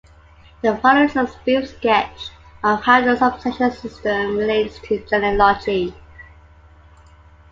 The 0.63 0.75
following 0.77 1.09
is 1.09 1.15
a 1.15 1.29
brief 1.45 1.69
sketch 1.69 2.31
of 2.63 2.81
how 2.81 3.01
the 3.01 3.15
subsection 3.15 3.69
system 3.71 4.35
relates 4.35 4.79
to 4.79 4.97
genealogy. 5.05 5.93